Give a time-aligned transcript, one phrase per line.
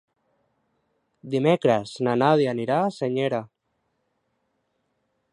[1.33, 3.43] Dimecres na Nàdia anirà a Senyera.